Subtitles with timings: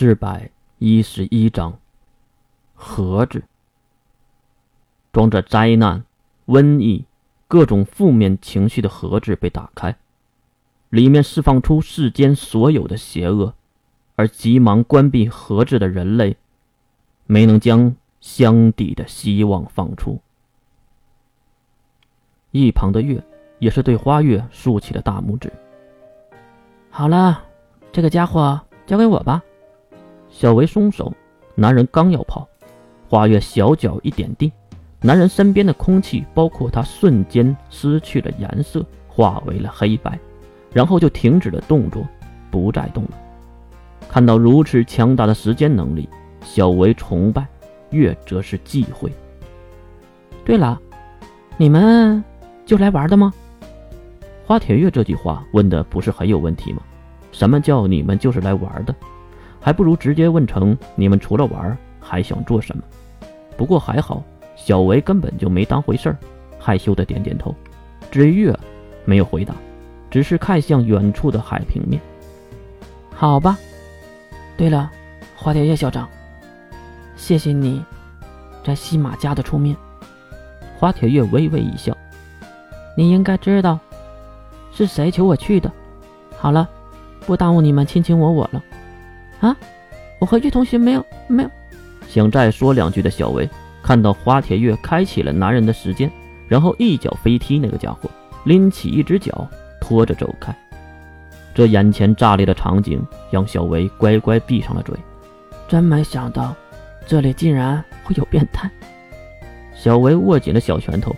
[0.00, 1.78] 四百一十一章，
[2.72, 3.44] 盒子
[5.12, 6.06] 装着灾难、
[6.46, 7.04] 瘟疫、
[7.46, 9.94] 各种负面情绪的盒子被打开，
[10.88, 13.52] 里面释放出世间所有的邪恶，
[14.16, 16.38] 而急忙关闭盒子的人类，
[17.26, 20.18] 没能将相抵的希望放出。
[22.52, 23.22] 一旁的月
[23.58, 25.52] 也是对花月竖起了大拇指。
[26.88, 27.44] 好了，
[27.92, 29.42] 这个家伙交给我吧。
[30.30, 31.12] 小维松手，
[31.54, 32.48] 男人刚要跑，
[33.08, 34.50] 花月小脚一点地，
[35.00, 40.18] 男人身边的空气，包括他，瞬间失去了颜色，化为了黑白，
[40.72, 42.06] 然后就停止了动作，
[42.50, 43.10] 不再动了。
[44.08, 46.08] 看到如此强大的时间能力，
[46.42, 47.46] 小维崇拜，
[47.90, 49.12] 月则是忌讳。
[50.44, 50.80] 对了，
[51.56, 52.22] 你们
[52.64, 53.32] 就来玩的吗？
[54.46, 56.82] 花铁月这句话问的不是很有问题吗？
[57.30, 58.94] 什么叫你们就是来玩的？
[59.60, 62.82] 还不如直接问成你们除了玩还想做什么？
[63.56, 64.22] 不过还好，
[64.56, 66.16] 小维根本就没当回事儿，
[66.58, 67.54] 害羞的点点头。
[68.10, 68.58] 至于月，
[69.04, 69.54] 没有回答，
[70.10, 72.00] 只是看向远处的海平面。
[73.14, 73.58] 好吧。
[74.56, 74.90] 对了，
[75.36, 76.08] 花铁月校长，
[77.16, 77.82] 谢谢你，
[78.64, 79.76] 在西马家的出面。
[80.78, 81.96] 花铁月微微一笑，
[82.96, 83.78] 你应该知道
[84.72, 85.70] 是谁求我去的。
[86.36, 86.68] 好了，
[87.26, 88.62] 不耽误你们卿卿我我了。
[89.40, 89.56] 啊！
[90.18, 91.50] 我和月同学没有没有。
[92.08, 93.48] 想再说两句的小薇，
[93.82, 96.10] 看到花铁月开启了男人的时间，
[96.46, 98.10] 然后一脚飞踢那个家伙，
[98.44, 99.48] 拎起一只脚
[99.80, 100.54] 拖着走开。
[101.54, 104.94] 这眼前炸裂的场景让小薇乖乖闭上了嘴。
[105.66, 106.54] 真没想到，
[107.06, 108.70] 这里竟然会有变态。
[109.74, 111.14] 小薇握紧了小拳头，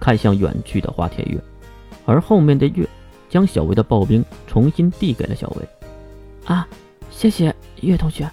[0.00, 1.38] 看向远去的花铁月，
[2.04, 2.88] 而后面的月
[3.28, 5.68] 将小薇的刨冰重新递给了小薇。
[6.46, 6.66] 啊！
[7.20, 8.26] 谢谢月同学，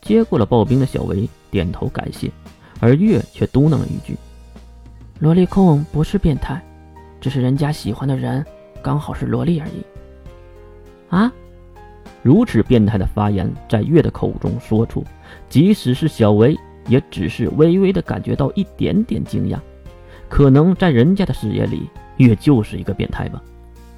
[0.00, 2.30] 接过了刨冰的小维点头感谢，
[2.78, 4.16] 而月却嘟囔了一句
[5.18, 6.62] ：“萝莉控不是变态，
[7.20, 8.46] 只是人家喜欢的人
[8.80, 9.84] 刚好是萝莉而已。”
[11.10, 11.32] 啊！
[12.22, 15.04] 如此变态的发言在月的口中说出，
[15.48, 16.56] 即使是小维
[16.86, 19.58] 也只是微微的感觉到一点点惊讶。
[20.28, 23.42] 可能在人家的视野里，月就是一个变态吧，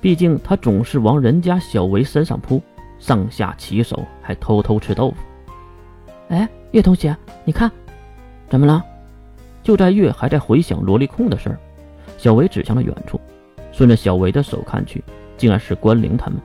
[0.00, 2.62] 毕竟他总是往人家小维身上扑。
[2.98, 5.16] 上下其手，还偷偷吃豆腐。
[6.28, 7.70] 哎，叶同学，你看，
[8.48, 8.84] 怎么了？
[9.62, 11.58] 就在月还在回想萝莉控的事儿，
[12.16, 13.20] 小维指向了远处，
[13.72, 15.02] 顺着小维的手看去，
[15.36, 16.38] 竟然是关灵他们。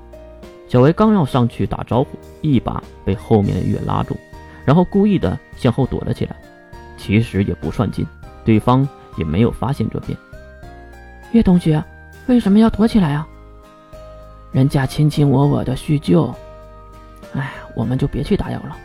[0.68, 4.16] 小维刚要上去打招呼，一把被后面的月拉住，
[4.66, 6.36] 然后故意的向后躲了起来。
[6.98, 8.06] 其实也不算近，
[8.46, 8.88] 对方
[9.18, 10.18] 也没有发现这边。
[11.32, 11.84] 月同学，
[12.28, 13.28] 为什么要躲起来啊？
[14.52, 16.34] 人家卿卿我我的叙旧，
[17.34, 18.78] 哎，我们就别去打扰了。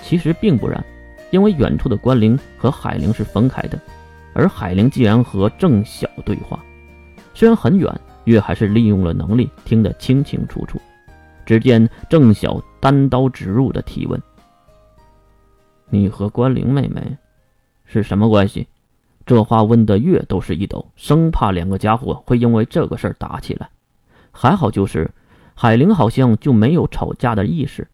[0.00, 0.84] 其实并不然，
[1.30, 3.78] 因为远处的关灵和海灵是分开的，
[4.32, 6.62] 而海灵既然和郑晓对话，
[7.34, 7.92] 虽然很远，
[8.24, 10.80] 月还是利用了能力听得清清楚楚。
[11.44, 14.20] 只见郑晓单刀直入的提问
[15.90, 17.16] ：“你和关灵妹妹
[17.84, 18.66] 是什么关系？”
[19.26, 23.68] 这话问的月都是一抖，生怕两个家伙会因为这个事儿打起来。
[24.38, 25.10] 还好，就是
[25.54, 27.88] 海灵好像就没有吵架的意识。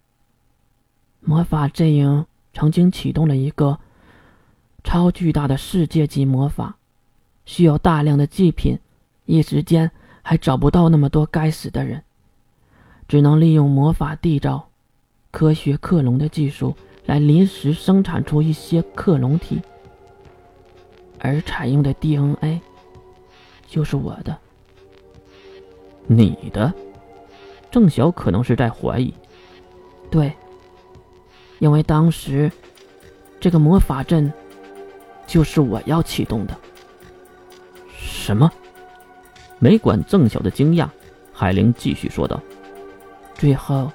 [1.21, 3.79] 魔法阵营曾经启动了一个
[4.83, 6.77] 超巨大的世界级魔法，
[7.45, 8.77] 需要大量的祭品，
[9.25, 9.89] 一时间
[10.23, 12.03] 还找不到那么多该死的人，
[13.07, 14.69] 只能利用魔法缔造
[15.31, 16.75] 科学克隆的技术
[17.07, 19.63] 来临时生产出一些克隆体，
[21.21, 22.61] 而采用的 DNA
[23.69, 24.37] 就是我的。
[26.17, 26.73] 你的
[27.71, 29.15] 郑晓可能是在怀疑，
[30.11, 30.33] 对，
[31.59, 32.51] 因为当时
[33.41, 34.33] 这个魔法阵
[35.27, 36.57] 就是我要启动的。
[37.97, 38.51] 什么？
[39.59, 40.89] 没管郑晓的惊讶，
[41.33, 42.41] 海灵继续说道
[43.35, 43.91] ：“最后，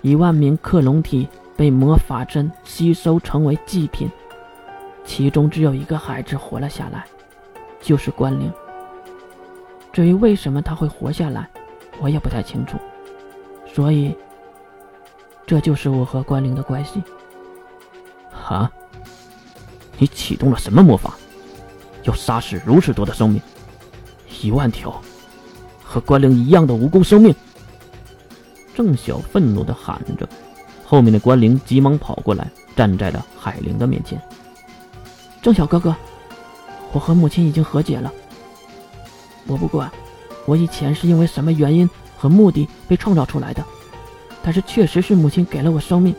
[0.00, 1.26] 一万名克隆体
[1.56, 4.10] 被魔法阵吸收成为祭品，
[5.04, 7.04] 其中只有一个孩子活了下来，
[7.80, 8.52] 就是关灵。”
[9.92, 11.48] 至于为什么他会活下来，
[12.00, 12.78] 我也不太清楚。
[13.74, 14.16] 所以，
[15.46, 17.02] 这就是我和关灵的关系。
[18.30, 18.70] 哈，
[19.98, 21.14] 你启动了什么魔法，
[22.04, 23.40] 要杀死如此多的生命？
[24.40, 25.00] 一万条，
[25.84, 27.34] 和关灵一样的无辜生命！
[28.74, 30.26] 郑晓愤怒的喊着，
[30.86, 34.20] 后面的关灵急忙跑过来，站在了海灵的面前。
[35.42, 35.94] 郑晓哥哥，
[36.92, 38.10] 我和母亲已经和解了。
[39.46, 39.90] 我不管，
[40.46, 43.64] 我以前是因为什么原因和目的被创造出来的，
[44.42, 46.14] 但是确实是母亲给了我生命，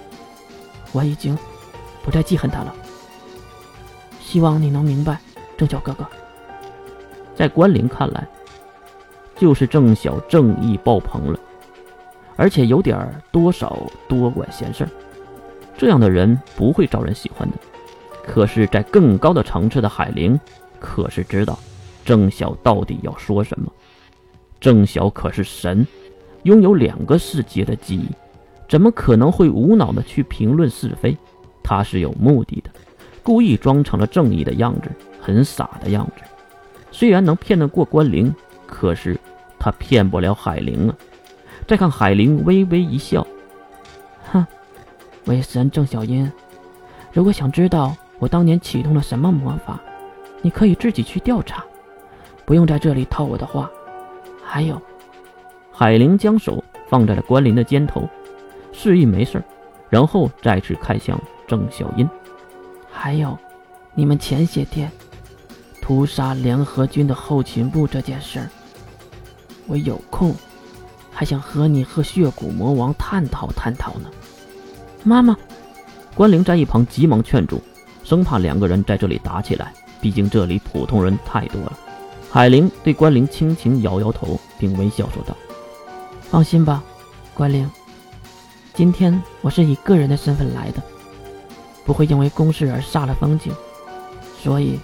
[0.91, 1.37] 我已经
[2.03, 2.73] 不再记恨他了。
[4.19, 5.19] 希望你能明白，
[5.57, 6.05] 郑晓哥哥。
[7.35, 8.27] 在关灵看来，
[9.35, 11.39] 就是郑晓正义爆棚了，
[12.35, 14.89] 而且有点多少多管闲事儿。
[15.77, 17.57] 这样的人不会招人喜欢的。
[18.25, 20.39] 可是，在更高的层次的海灵，
[20.79, 21.57] 可是知道
[22.05, 23.71] 郑晓到底要说什么。
[24.59, 25.85] 郑晓可是神，
[26.43, 28.07] 拥有两个世界的记忆，
[28.67, 31.17] 怎么可能会无脑的去评论是非？
[31.61, 32.69] 他是有目的的，
[33.21, 34.89] 故意装成了正义的样子，
[35.21, 36.23] 很傻的样子。
[36.91, 38.33] 虽然能骗得过关灵，
[38.67, 39.19] 可是
[39.57, 40.95] 他骗不了海灵啊！
[41.65, 43.25] 再看海灵微微一笑，
[44.31, 44.45] 哼，
[45.25, 46.29] 为神郑小音，
[47.13, 49.79] 如果想知道我当年启动了什么魔法，
[50.41, 51.63] 你可以自己去调查，
[52.45, 53.69] 不用在这里套我的话。
[54.43, 54.81] 还有，
[55.71, 58.07] 海玲将手放在了关林的肩头，
[58.71, 59.41] 示意没事
[59.89, 62.07] 然后再次看向郑小音。
[62.91, 63.37] 还有，
[63.95, 64.91] 你们前些天
[65.81, 68.49] 屠杀联合军的后勤部这件事儿，
[69.67, 70.35] 我有空
[71.11, 74.09] 还想和你和血骨魔王探讨探讨呢。
[75.03, 75.35] 妈妈，
[76.13, 77.61] 关灵在一旁急忙劝住，
[78.03, 81.79] 生怕两个人在这里打起来，毕竟这里普通人太多了。
[82.33, 85.37] 海玲对关灵轻轻摇摇头，并微笑说道
[86.19, 86.83] ：“放心吧，
[87.31, 87.69] 关灵。
[88.73, 90.81] 今天我是以个人的身份来的，
[91.85, 93.53] 不会因为公事而煞了风景。
[94.41, 94.79] 所以，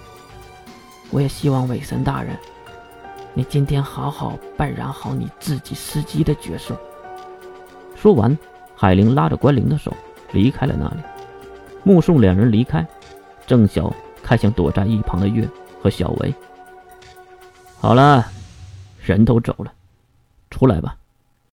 [1.10, 2.38] 我也希望伪神大人，
[3.34, 6.80] 你今天好好扮演好你自己司机的角色。”
[8.00, 8.38] 说完，
[8.76, 9.92] 海玲拉着关灵的手
[10.30, 11.02] 离开了那里。
[11.82, 12.86] 目送两人离开，
[13.44, 13.92] 郑晓
[14.22, 15.48] 看向躲在一旁的月
[15.82, 16.32] 和小维。
[17.82, 18.30] 好了，
[19.02, 19.72] 人都走了，
[20.50, 20.99] 出来吧。